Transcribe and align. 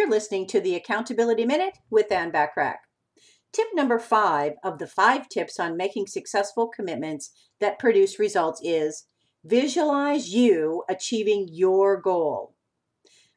You're 0.00 0.08
listening 0.08 0.46
to 0.46 0.62
the 0.62 0.76
Accountability 0.76 1.44
Minute 1.44 1.76
with 1.90 2.10
Ann 2.10 2.32
Bachrach. 2.32 2.78
Tip 3.52 3.66
number 3.74 3.98
five 3.98 4.54
of 4.64 4.78
the 4.78 4.86
five 4.86 5.28
tips 5.28 5.60
on 5.60 5.76
making 5.76 6.06
successful 6.06 6.68
commitments 6.68 7.32
that 7.60 7.78
produce 7.78 8.18
results 8.18 8.62
is 8.64 9.04
visualize 9.44 10.30
you 10.30 10.84
achieving 10.88 11.48
your 11.52 12.00
goal. 12.00 12.54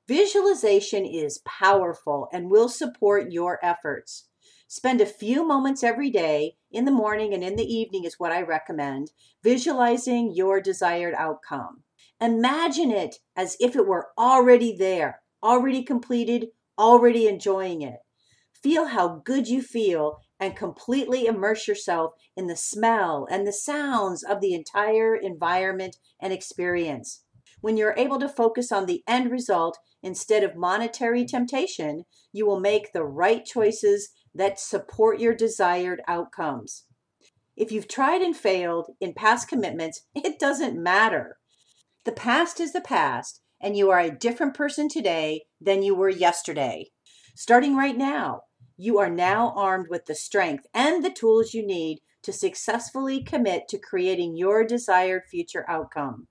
Visualization 0.07 1.05
is 1.05 1.41
powerful 1.45 2.29
and 2.31 2.49
will 2.49 2.69
support 2.69 3.29
your 3.29 3.59
efforts. 3.61 4.29
Spend 4.65 5.01
a 5.01 5.05
few 5.05 5.45
moments 5.45 5.83
every 5.83 6.09
day, 6.09 6.55
in 6.71 6.85
the 6.85 6.91
morning 6.91 7.33
and 7.33 7.43
in 7.43 7.57
the 7.57 7.65
evening, 7.65 8.05
is 8.05 8.21
what 8.21 8.31
I 8.31 8.41
recommend, 8.41 9.11
visualizing 9.43 10.31
your 10.33 10.61
desired 10.61 11.13
outcome. 11.17 11.83
Imagine 12.21 12.89
it 12.89 13.17
as 13.35 13.57
if 13.59 13.75
it 13.75 13.85
were 13.85 14.11
already 14.17 14.73
there 14.77 15.22
already 15.43 15.83
completed, 15.83 16.47
already 16.77 17.27
enjoying 17.27 17.81
it. 17.81 17.99
Feel 18.53 18.87
how 18.87 19.21
good 19.25 19.47
you 19.47 19.61
feel 19.61 20.21
and 20.39 20.55
completely 20.55 21.25
immerse 21.25 21.67
yourself 21.67 22.13
in 22.35 22.47
the 22.47 22.55
smell 22.55 23.27
and 23.29 23.45
the 23.45 23.53
sounds 23.53 24.23
of 24.23 24.39
the 24.39 24.53
entire 24.53 25.15
environment 25.15 25.97
and 26.21 26.31
experience. 26.31 27.23
When 27.61 27.77
you're 27.77 27.95
able 27.97 28.19
to 28.19 28.27
focus 28.27 28.71
on 28.71 28.85
the 28.85 29.03
end 29.07 29.31
result 29.31 29.77
instead 30.01 30.43
of 30.43 30.55
monetary 30.55 31.25
temptation, 31.25 32.03
you 32.31 32.45
will 32.45 32.59
make 32.59 32.91
the 32.91 33.05
right 33.05 33.45
choices 33.45 34.09
that 34.33 34.59
support 34.59 35.19
your 35.19 35.33
desired 35.33 36.01
outcomes. 36.07 36.85
If 37.55 37.71
you've 37.71 37.87
tried 37.87 38.21
and 38.21 38.35
failed 38.35 38.87
in 38.99 39.13
past 39.13 39.47
commitments, 39.47 40.01
it 40.15 40.39
doesn't 40.39 40.81
matter. 40.81 41.37
The 42.05 42.11
past 42.11 42.59
is 42.59 42.73
the 42.73 42.81
past, 42.81 43.41
and 43.63 43.77
you 43.77 43.89
are 43.89 43.99
a 43.99 44.11
different 44.11 44.53
person 44.53 44.89
today 44.89 45.45
than 45.59 45.81
you 45.81 45.95
were 45.95 46.09
yesterday. 46.09 46.89
Starting 47.33 47.75
right 47.77 47.97
now, 47.97 48.41
you 48.77 48.99
are 48.99 49.09
now 49.09 49.53
armed 49.55 49.87
with 49.89 50.05
the 50.05 50.13
strength 50.13 50.67
and 50.73 51.03
the 51.03 51.09
tools 51.09 51.53
you 51.53 51.65
need 51.65 51.99
to 52.23 52.33
successfully 52.33 53.23
commit 53.23 53.67
to 53.69 53.77
creating 53.77 54.35
your 54.35 54.65
desired 54.65 55.23
future 55.31 55.65
outcome. 55.69 56.27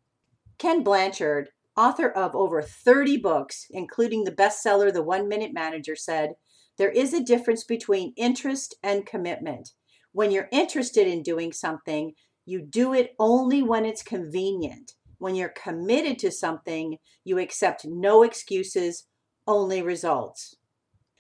Ken 0.58 0.82
Blanchard, 0.82 1.48
author 1.76 2.08
of 2.08 2.36
over 2.36 2.60
30 2.60 3.16
books, 3.16 3.66
including 3.70 4.24
the 4.24 4.30
bestseller 4.32 4.92
The 4.92 5.02
One 5.02 5.26
Minute 5.26 5.52
Manager, 5.54 5.96
said, 5.96 6.34
There 6.76 6.90
is 6.90 7.14
a 7.14 7.24
difference 7.24 7.64
between 7.64 8.12
interest 8.16 8.76
and 8.82 9.06
commitment. 9.06 9.70
When 10.12 10.30
you're 10.30 10.48
interested 10.52 11.06
in 11.06 11.22
doing 11.22 11.52
something, 11.52 12.12
you 12.44 12.60
do 12.60 12.92
it 12.92 13.14
only 13.18 13.62
when 13.62 13.86
it's 13.86 14.02
convenient. 14.02 14.92
When 15.22 15.36
you're 15.36 15.50
committed 15.50 16.18
to 16.18 16.32
something, 16.32 16.98
you 17.22 17.38
accept 17.38 17.86
no 17.86 18.24
excuses, 18.24 19.06
only 19.46 19.80
results. 19.80 20.56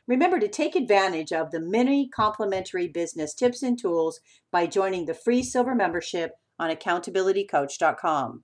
Remember 0.08 0.40
to 0.40 0.48
take 0.48 0.74
advantage 0.74 1.32
of 1.32 1.52
the 1.52 1.60
many 1.60 2.08
complimentary 2.08 2.88
business 2.88 3.32
tips 3.32 3.62
and 3.62 3.78
tools 3.80 4.18
by 4.50 4.66
joining 4.66 5.06
the 5.06 5.14
free 5.14 5.44
silver 5.44 5.76
membership 5.76 6.32
on 6.58 6.74
accountabilitycoach.com. 6.74 8.42